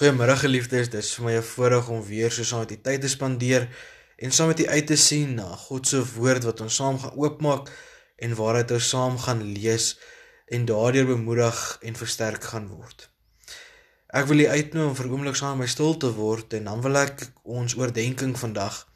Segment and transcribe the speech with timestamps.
[0.00, 3.00] Goeiemôre geliefdes, dit is vir my 'n voorreg om weer so saam met u tyd
[3.00, 3.68] te spandeer
[4.16, 7.16] en saam met u uit te sien na God se woord wat ons saam gaan
[7.16, 7.68] oopmaak
[8.16, 9.98] en waaruit ons saam gaan lees
[10.46, 13.10] en daardeur bemoedig en versterk gaan word.
[14.06, 16.64] Ek wil u uitnooi om vir 'n oomblik saam met my stil te word en
[16.64, 18.88] dan wil ek ons oordeenking vandag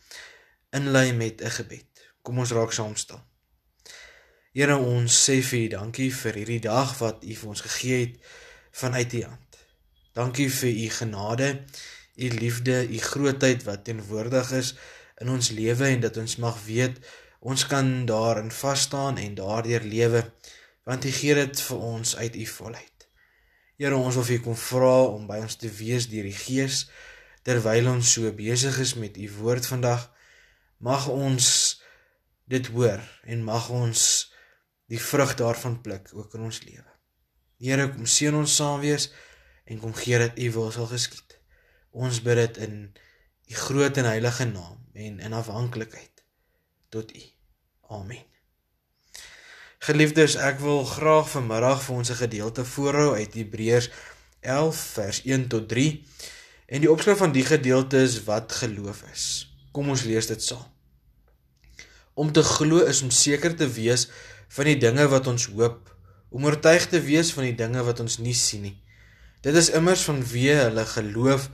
[0.73, 1.91] inlei met 'n gebed.
[2.23, 3.21] Kom ons raak saam stil.
[4.55, 8.16] Here ons sê vir u dankie vir hierdie dag wat u vir ons gegee het
[8.73, 9.43] vanuit u hand.
[10.14, 11.48] Dankie vir u genade,
[12.14, 14.74] u liefde, u grootheid wat teenwoordig is
[15.18, 17.00] in ons lewe en dat ons mag weet
[17.45, 20.22] ons kan daarin vas staan en daardeur lewe
[20.86, 23.08] want u gee dit vir ons uit u volheid.
[23.77, 26.84] Here ons wil vir u kom vra om by ons te wees deur die Gees
[27.42, 30.06] terwyl ons so besig is met u woord vandag.
[30.78, 31.48] Mag ons
[32.46, 34.00] dit hoor en mag ons
[34.86, 36.91] die vrug daarvan pluk ook in ons lewe.
[37.58, 39.10] Here kom seën ons saam wees
[39.64, 41.38] en kom gee dat u wil sal geskied.
[41.91, 42.77] Ons bid dit in
[43.48, 46.25] u groot en heilige naam en in afhanklikheid
[46.89, 47.22] tot u.
[47.89, 48.24] Amen.
[49.84, 53.91] Geliefdes, ek wil graag vanmiddag vir ons 'n gedeelte voorhou uit Hebreërs
[54.41, 56.05] 11 vers 1 tot 3.
[56.67, 59.55] En die opskrif van die gedeelte is wat geloof is.
[59.72, 60.70] Kom ons lees dit saam.
[62.14, 64.08] Om te glo is om seker te wees
[64.48, 65.96] van die dinge wat ons hoop,
[66.30, 68.83] om oortuig te wees van die dinge wat ons nie sien nie.
[69.45, 71.50] Dit is immers vanweë hulle geloof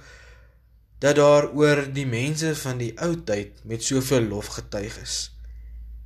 [1.03, 5.17] dat daar oor die mense van die ou tyd met soveel lof getuig is.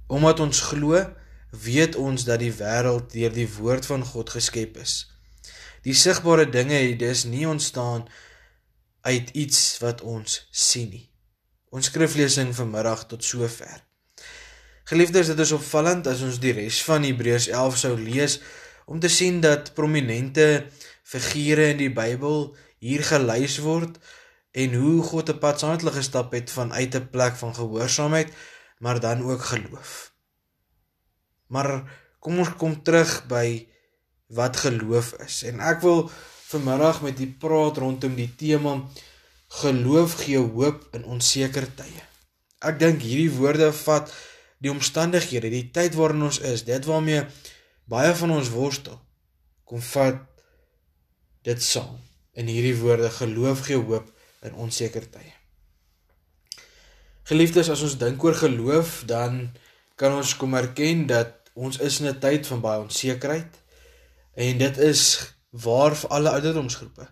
[0.09, 1.03] Omdat ons glo,
[1.65, 5.03] weet ons dat die wêreld deur die woord van God geskep is.
[5.85, 8.09] Die sigbare dinge het dus nie ontstaan
[9.05, 11.07] uit iets wat ons sien nie.
[11.69, 13.83] Ons skriflesing vanmiddag tot sover.
[14.89, 18.41] Geliefdes, dit is opvallend as ons die res van Hebreërs 11 sou lees
[18.87, 20.67] om te sien dat prominente
[21.03, 23.99] figure in die Bybel hier gelys word
[24.55, 28.29] en hoe God 'n pad saam met hulle gestap het vanuit 'n plek van gehoorsaamheid,
[28.79, 30.13] maar dan ook geloof.
[31.47, 31.83] Maar
[32.19, 33.67] kom ons kom terug by
[34.27, 35.42] wat geloof is.
[35.42, 36.11] En ek wil
[36.51, 38.83] vanmiddag met u praat rondom die tema
[39.61, 42.03] geloof gee hoop in onseker tye.
[42.58, 44.13] Ek dink hierdie woorde vat
[44.58, 47.27] die omstandighede, die tyd waarin ons is, dit waarmee
[47.90, 48.98] baie van ons worstel.
[49.64, 50.20] Kom vat
[51.45, 51.98] dit saam
[52.34, 54.11] in hierdie woorde geloof gee hoop
[54.45, 55.33] in onseker tye.
[57.24, 59.46] Geliefdes, as ons dink oor geloof, dan
[59.96, 63.52] kan ons kom erken dat ons is in 'n tyd van baie onsekerheid
[64.34, 67.06] en dit is waar vir alle ouderdomsgroepe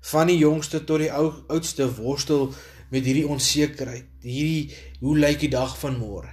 [0.00, 2.52] van die jongste tot die ou oudste worstel
[2.90, 4.06] met hierdie onsekerheid.
[4.20, 6.32] Hierdie hoe lyk die dag van môre?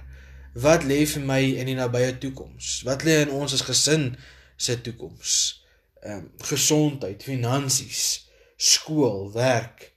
[0.54, 2.82] Wat lê vir my in die nabye toekoms?
[2.84, 4.10] Wat lê in ons as gesin
[4.56, 5.62] se toekoms?
[6.02, 9.92] ehm um, gesondheid, finansies, skool, werk.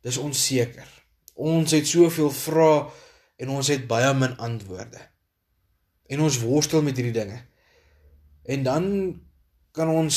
[0.00, 0.88] Dis onseker.
[1.34, 2.86] Ons het soveel vrae
[3.36, 5.00] en ons het baie min antwoorde.
[6.08, 7.42] En ons worstel met hierdie dinge.
[8.42, 8.86] En dan
[9.76, 10.16] kan ons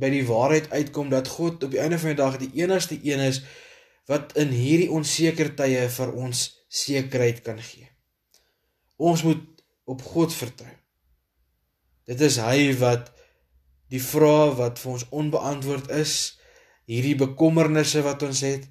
[0.00, 3.24] by die waarheid uitkom dat God op die einde van die dag die enigste een
[3.24, 3.42] is
[4.08, 7.88] wat in hierdie onseker tye vir ons sekerheid kan gee.
[9.00, 9.42] Ons moet
[9.88, 10.72] op God vertrou.
[12.10, 13.08] Dit is hy wat
[13.90, 16.14] die vrae wat vir ons onbeantwoord is,
[16.90, 18.66] hierdie bekommernisse wat ons het,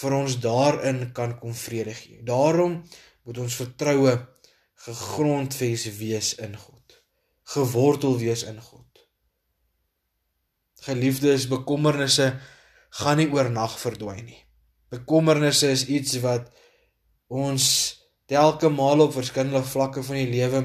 [0.00, 2.20] vir ons daarin kan kom vrede gee.
[2.24, 2.80] Daarom
[3.26, 4.14] moet ons vertroue
[4.86, 7.00] gegrondves wees in God,
[7.54, 8.86] gewortel wees in God.
[10.86, 12.30] Geliefdes, bekommernisse
[13.02, 14.40] gaan nie oornag verdwyn nie.
[14.90, 16.48] Bekommernisse is iets wat
[17.28, 17.66] ons
[18.30, 20.60] telke male op verskillende vlakke van die lewe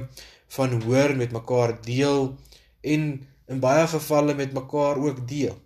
[0.53, 2.35] van hoor met mekaar deel
[2.81, 3.07] en
[3.49, 5.57] in baie gevalle met mekaar ook deel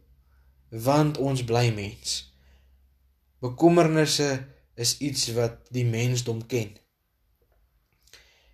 [0.69, 2.29] want ons bly mens.
[3.41, 4.45] Bekommernisse
[4.75, 6.75] is iets wat die mensdom ken.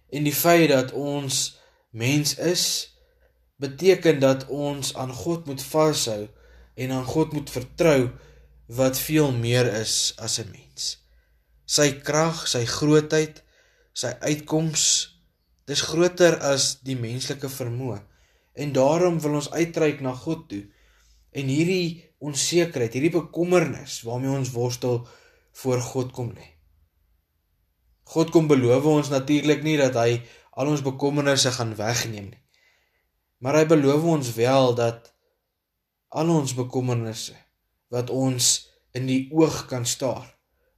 [0.09, 1.59] En die feit dat ons
[1.91, 2.65] mens is
[3.59, 6.21] beteken dat ons aan God moet vashou
[6.75, 8.09] en aan God moet vertrou
[8.65, 10.64] wat veel meer is as 'n mens
[11.65, 13.43] sy krag sy grootheid
[13.93, 14.83] sy uitkoms
[15.65, 18.01] dis groter as die menslike vermoë
[18.55, 20.63] En daarom wil ons uitreik na God toe.
[21.35, 25.01] En hierdie onsekerheid, hierdie bekommernis waarmee ons worstel
[25.59, 26.47] voor God kom lê.
[28.07, 30.21] God kom beloof ons natuurlik nie dat hy
[30.55, 32.43] al ons bekommernisse gaan wegneem nie.
[33.43, 35.11] Maar hy beloof ons wel dat
[36.15, 37.35] al ons bekommernisse
[37.91, 38.53] wat ons
[38.95, 40.29] in die oog kan staar,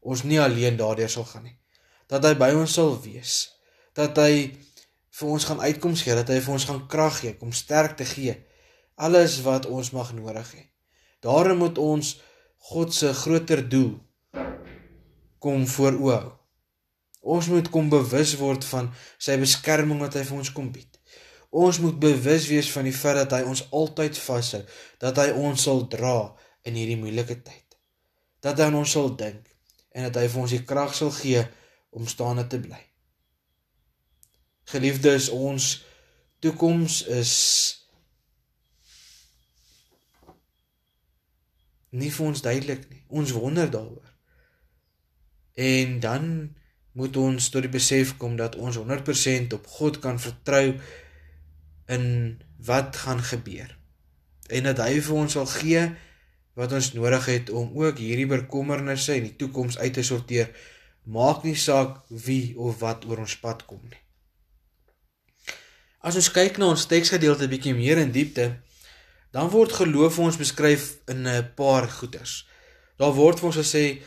[0.02, 1.58] ons nie alleen daardeur sal gaan nie.
[2.08, 3.36] Dat hy by ons sal wees.
[3.98, 4.54] Dat hy
[5.18, 8.06] vir ons gaan uitkoms gee, dat hy vir ons gaan krag gee, kom sterk te
[8.06, 8.36] gee.
[8.96, 10.64] Alles wat ons mag nodig hê.
[11.26, 12.18] Daarom moet ons
[12.70, 13.96] God se groter doel
[15.42, 16.22] kom voor oë.
[17.28, 18.90] Ons moet kom bewus word van
[19.20, 20.90] sy beskerming wat hy vir ons kom bied.
[21.52, 24.62] Ons moet bewus wees van die feit dat hy ons altyd vashou,
[25.02, 26.18] dat hy ons sal dra
[26.68, 27.78] in hierdie moeilike tyd.
[28.44, 29.46] Dat hy aan ons sal dink
[29.98, 31.42] en dat hy vir ons die krag sal gee
[31.98, 32.80] om staande te bly.
[34.70, 35.72] Geliefdes, ons
[36.44, 37.34] toekoms is
[41.98, 43.02] nie vir ons duidelik nie.
[43.10, 44.14] Ons wonder daaroor.
[45.58, 46.28] En dan
[46.98, 50.76] moet ons tot die besef kom dat ons 100% op God kan vertrou
[51.90, 52.06] in
[52.68, 53.72] wat gaan gebeur.
[54.54, 55.88] En dat hy vir ons sal gee
[56.58, 60.50] wat ons nodig het om ook hierdie bekommernisse in die toekoms uit te sorteer.
[61.06, 64.02] Maak nie saak wie of wat oor ons pad kom nie.
[66.02, 68.50] As ons kyk na ons teksgedeelte bietjie meer in diepte,
[69.36, 70.84] dan word geloof vir ons beskryf
[71.14, 72.48] in 'n paar goeters.
[72.98, 74.02] Daar word vir ons gesê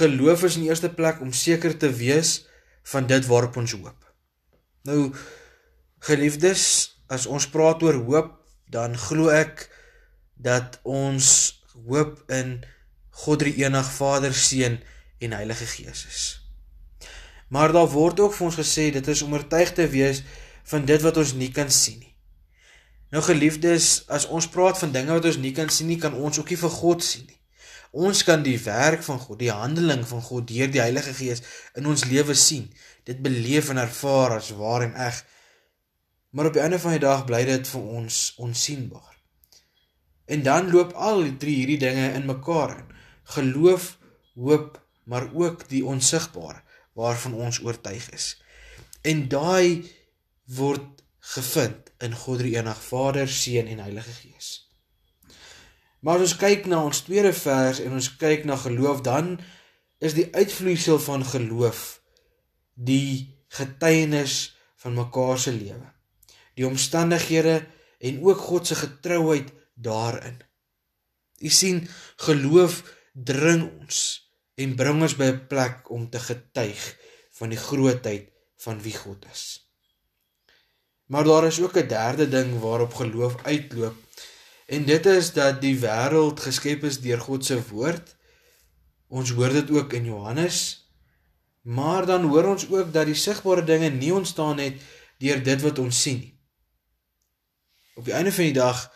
[0.00, 2.46] geloof is in die eerste plek om seker te wees
[2.92, 4.04] van dit waarop ons hoop.
[4.84, 5.12] Nou
[6.00, 8.32] geliefdes, as ons praat oor hoop,
[8.70, 9.68] dan glo ek
[10.34, 11.55] dat ons
[11.86, 12.58] hoop in
[13.24, 14.80] God die enig Vader, Seun
[15.18, 16.24] en Heilige Gees is.
[17.48, 20.22] Maar daar word ook vir ons gesê dit is om oortuig te wees
[20.66, 22.12] van dit wat ons nie kan sien nie.
[23.14, 26.40] Nou geliefdes, as ons praat van dinge wat ons nie kan sien nie, kan ons
[26.42, 27.38] ook nie vir God sien nie.
[27.96, 31.40] Ons kan die werk van God, die handeling van God deur die Heilige Gees
[31.78, 32.66] in ons lewe sien.
[33.08, 35.22] Dit beleef en ervaar as waar en eg.
[36.36, 39.15] Maar op die einde van die dag bly dit vir ons onsienbaar.
[40.26, 42.88] En dan loop al drie hierdie dinge in mekaar in.
[43.36, 43.96] Geloof,
[44.34, 46.62] hoop, maar ook die onsigbare
[46.92, 48.42] waarvan ons oortuig is.
[49.02, 49.86] En daai
[50.44, 51.02] word
[51.34, 54.48] gevind in God die enig Vader, Seun en Heilige Gees.
[56.00, 59.36] Maar as ons kyk na ons tweede vers en ons kyk na geloof, dan
[59.98, 62.00] is die uitvloeisel van geloof
[62.74, 65.88] die getuienis van mekaar se lewe.
[66.56, 67.62] Die omstandighede
[67.98, 70.40] en ook God se getrouheid daarin.
[71.38, 71.84] U sien,
[72.16, 72.80] geloof
[73.12, 73.98] dring ons
[74.56, 76.96] en bring ons by 'n plek om te getuig
[77.38, 79.44] van die grootheid van wie God is.
[81.06, 83.96] Maar daar is ook 'n derde ding waarop geloof uitloop.
[84.66, 88.16] En dit is dat die wêreld geskep is deur God se woord.
[89.06, 90.88] Ons hoor dit ook in Johannes.
[91.60, 94.80] Maar dan hoor ons ook dat die sigbare dinge nie ontstaan het
[95.18, 96.38] deur dit wat ons sien nie.
[97.94, 98.95] Op die einde van die dag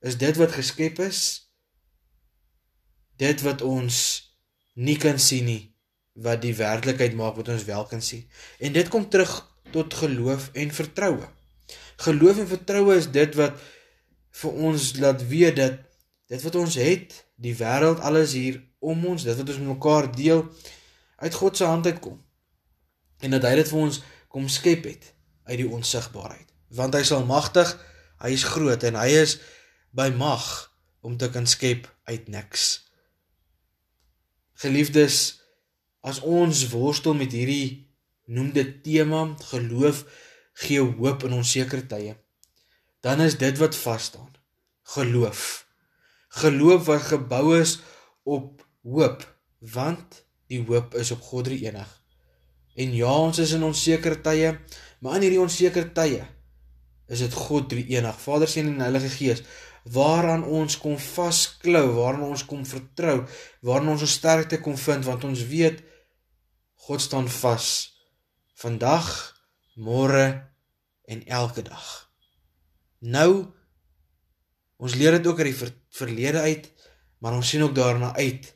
[0.00, 1.22] is dit wat geskep is
[3.20, 3.98] dit wat ons
[4.80, 5.70] nie kan sien nie
[6.20, 8.24] wat die werklikheid maak wat ons wel kan sien.
[8.58, 9.30] En dit kom terug
[9.72, 11.28] tot geloof en vertroue.
[11.96, 13.60] Geloof en vertroue is dit wat
[14.42, 15.78] vir ons laat weet dat
[16.30, 20.10] dit wat ons het, die wêreld, alles hier om ons, dit wat ons met mekaar
[20.14, 20.44] deel,
[21.20, 22.18] uit God se hand uitkom.
[23.20, 25.10] En dat hy dit vir ons kom skep het
[25.50, 26.46] uit die onsigbaarheid.
[26.76, 27.72] Want hy is almagtig,
[28.22, 29.38] hy is groot en hy is
[29.96, 30.44] by mag
[31.00, 32.86] om te kan skep uit niks.
[34.60, 35.40] Geliefdes,
[36.00, 37.90] as ons worstel met hierdie
[38.30, 40.04] noemde tema geloof
[40.62, 42.16] gee hoop in onseker tye.
[43.00, 44.32] Dan is dit wat vas staan.
[44.94, 45.66] Geloof.
[46.40, 47.78] Geloof wat gebou is
[48.22, 49.24] op hoop,
[49.58, 50.20] want
[50.50, 51.88] die hoop is op God die enig.
[52.76, 54.52] En ja, ons is in onseker tye,
[55.00, 56.22] maar in hierdie onseker tye
[57.10, 59.44] is dit God die enig, Vader, Seun en Heilige Gees
[59.88, 63.24] waaraan ons kom vasklou, waaraan ons kom vertrou,
[63.64, 65.80] waaraan ons ons sterkte kom vind want ons weet
[66.86, 67.66] God staan vas.
[68.60, 69.08] Vandag,
[69.76, 70.52] môre
[71.08, 71.86] en elke dag.
[73.00, 73.48] Nou
[74.80, 76.70] ons leer dit ook uit die ver, verlede uit,
[77.20, 78.48] maar ons sien ook daarna uit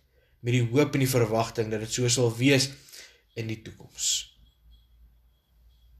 [0.44, 2.70] met die hoop en die verwagting dat dit so sal wees
[3.36, 4.30] in die toekoms.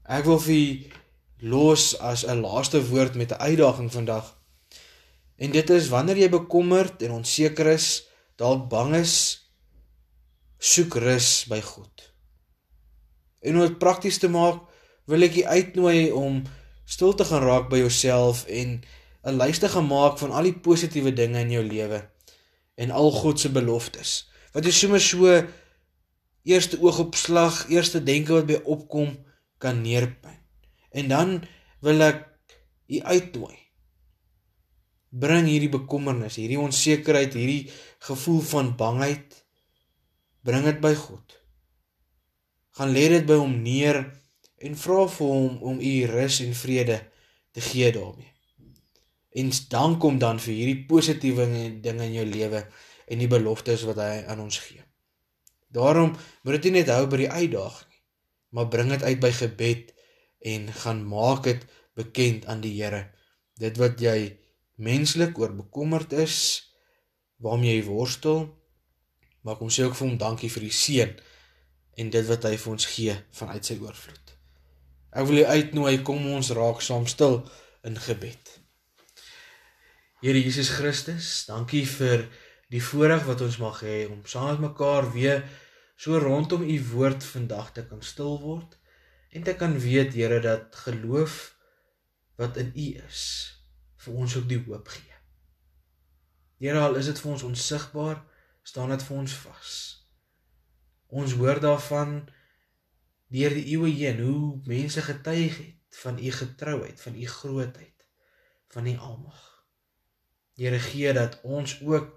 [0.05, 0.93] Ek wil vir
[1.39, 4.37] los as 'n laaste woord met 'n uitdaging vandag.
[5.35, 9.15] En dit is wanneer jy bekommerd en onseker is, dalk bang is,
[10.57, 12.13] soek rus by God.
[13.41, 14.63] En om dit prakties te maak,
[15.05, 16.43] wil ek u uitnooi om
[16.85, 18.81] stil te gaan raak by jouself en
[19.23, 22.09] 'n lyste gemaak van al die positiewe dinge in jou lewe
[22.75, 24.29] en al God se beloftes.
[24.53, 25.43] Wat jy sommer so
[26.43, 29.17] eerste oogopslag, eerste denke wat by opkom
[29.57, 30.44] kan neerpyn.
[30.95, 31.37] En dan
[31.83, 32.23] wil ek
[32.87, 33.55] u uitnooi.
[35.15, 37.71] Bring hierdie bekommernis, hierdie onsekerheid, hierdie
[38.07, 39.41] gevoel van bangheid
[40.45, 41.35] bring dit by God.
[42.77, 44.03] Gaan lê dit by hom neer
[44.61, 46.99] en vra vir hom om u rus en vrede
[47.55, 48.31] te gee daarmee.
[49.35, 51.47] En dan kom dan vir hierdie positiewe
[51.83, 52.61] dinge in jou lewe
[53.07, 54.83] en die beloftes wat hy aan ons gee.
[55.75, 58.01] Daarom moet dit nie net hou by die uitdaging nie,
[58.55, 59.94] maar bring dit uit by gebed
[60.39, 61.65] en gaan maak dit
[61.95, 63.05] bekend aan die Here.
[63.59, 64.35] Dit wat jy
[64.75, 66.37] menslik oor bekommerd is,
[67.39, 68.47] waarmee jy worstel,
[69.45, 71.15] maar kom sê ook vir hom dankie vir die seën
[71.95, 74.33] en dit wat hy vir ons gee vanuit sy oorvloed.
[75.15, 77.43] Ek wil u uitnooi kom ons raak saam stil
[77.87, 78.51] in gebed.
[80.23, 82.25] Here Jesus Christus, dankie vir
[82.73, 85.45] die voorreg wat ons mag hê om saam met mekaar weer
[85.95, 88.75] so rondom u woord vandag te kan stil word
[89.35, 91.55] en te kan weet Here dat geloof
[92.39, 93.23] wat in u is
[94.05, 95.15] vir ons ook die hoop gee.
[96.61, 98.21] Here al is dit vir ons onsigbaar,
[98.63, 99.71] staan dit vir ons vas.
[101.07, 102.17] Ons hoor daarvan
[103.33, 108.07] deur die eeue heen hoe mense getuig het van u getrouheid, van u grootheid,
[108.75, 109.41] van u almag.
[110.55, 112.15] Here gee dat ons ook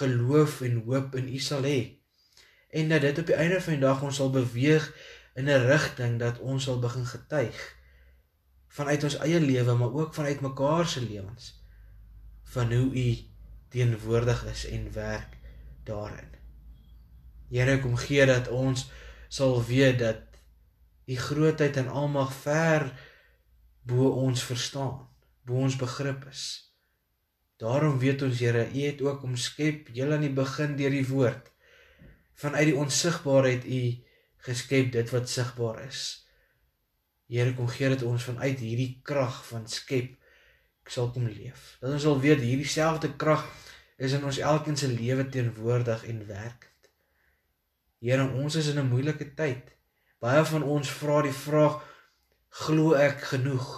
[0.00, 1.80] geloof en hoop in u sal hê
[2.70, 4.84] en dat dit op die einde van die dag ons sal beweeg
[5.34, 7.76] in 'n rigting dat ons sal begin getuig
[8.68, 11.64] vanuit ons eie lewe maar ook vanuit mekaar se lewens
[12.42, 13.18] van hoe u
[13.68, 15.38] teenwoordig is en werk
[15.84, 16.30] daarin.
[17.50, 18.90] Here kom gee dat ons
[19.28, 20.22] sal weet dat
[21.06, 22.90] u grootheid en almag ver
[23.82, 25.08] bo ons verstaan,
[25.42, 26.74] bo ons begrip is.
[27.56, 31.50] Daarom weet ons Here, u het ook omskep heel aan die begin deur die woord
[32.40, 33.80] vanuit die onsigbaarheid u
[34.46, 36.26] geskep dit wat sigbaar is.
[37.30, 40.16] Here kom gee dat ons vanuit hierdie krag van skep
[40.90, 41.76] sal kom leef.
[41.80, 43.44] Dat ons sal weet hierdie selfde krag
[44.00, 46.90] is in ons elkeen se lewe teenwoordig en werkend.
[48.00, 49.76] Here, ons is in 'n moeilike tyd.
[50.20, 51.82] Baie van ons vra die vraag:
[52.48, 53.68] Glo ek genoeg?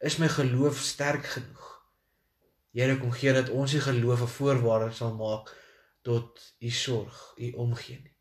[0.00, 1.66] Is my geloof sterk genoeg?
[2.72, 5.50] Here, kom gee dat ons die geloof 'n voorwaarde sal maak
[6.02, 8.11] tot u sorg, u omgee nie.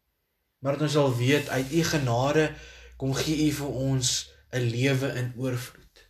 [0.62, 2.51] Maar dat ons sal weet uit u genade
[3.01, 4.10] kom gee u vir ons
[4.53, 6.10] 'n lewe in oorvloed.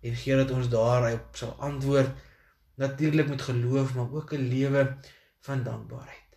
[0.00, 2.10] En gee dat ons daarop sal antwoord
[2.74, 4.96] natuurlik met geloof maar ook 'n lewe
[5.40, 6.30] van dankbaarheid.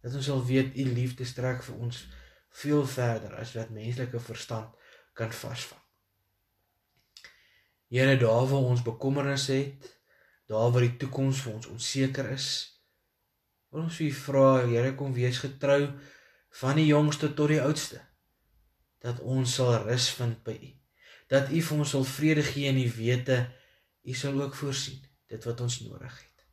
[0.00, 2.08] Dat ons sal weet u liefde strek vir ons
[2.48, 4.74] veel verder as wat menslike verstand
[5.12, 5.80] kan vasvang.
[7.88, 10.00] Here, daar waar ons bekommernisse het,
[10.46, 12.73] daar waar die toekoms vir ons onseker is,
[13.74, 15.88] wil ons vir u vra, Here, kom wees getrou
[16.60, 17.98] van die jongste tot die oudste
[19.04, 20.70] dat ons sal rus vind by u.
[21.28, 23.40] Dat u vir ons sal vrede gee in die wete
[24.06, 26.46] u sal ook voorsien dit wat ons nodig het.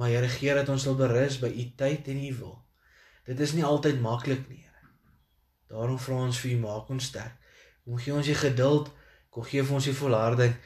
[0.00, 2.58] Maar Here gee dat ons sal berus by u tyd en u wil.
[3.28, 4.90] Dit is nie altyd maklik nie, Here.
[5.70, 7.36] Daarom vra ons vir u maak ons sterk.
[7.84, 8.88] Kom gee ons die geduld,
[9.28, 10.56] kom gee vir ons die volharding.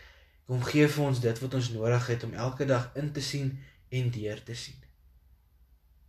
[0.47, 3.57] Kom gee vir ons dit wat ons nodig het om elke dag in te sien
[3.91, 4.88] en deur te sien.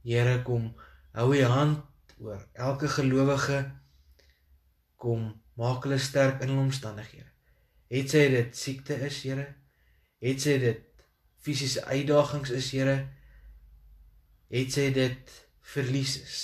[0.03, 0.72] Here kom
[1.18, 1.84] hou u hand
[2.20, 3.60] oor elke gelowige
[5.00, 7.27] kom maak hulle sterk in hulle omstandighede.
[7.89, 9.46] Het sy dit siekte is, Here?
[10.24, 11.06] Het sy dit
[11.39, 12.98] fisiese uitdagings is, Here,
[14.53, 15.36] het sy dit
[15.74, 16.41] verlies is.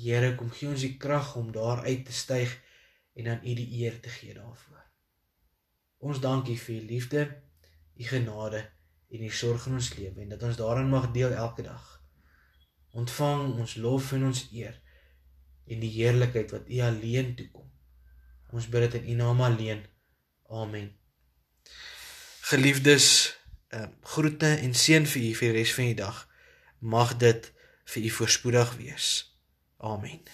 [0.00, 2.52] Here, kom gee ons die krag om daar uit te styg
[3.18, 4.82] en aan U die eer te gee daarvoor.
[6.00, 7.24] Ons dankie vir U liefde,
[8.00, 8.64] U genade
[9.10, 11.99] en U sorg in ons lewe en dat ons daarin mag deel elke dag.
[12.92, 14.76] Ontvang ons lof en ons eer
[15.70, 17.68] en die heerlikheid wat U alleen toekom.
[18.50, 19.84] Ons bid dit in U naam alleen.
[20.50, 20.90] Amen.
[22.50, 23.06] Geliefdes,
[23.70, 26.24] uh, groete en seën vir u vir die res van die dag.
[26.78, 27.52] Mag dit
[27.94, 29.10] vir u voorspoedig wees.
[29.78, 30.24] Amen.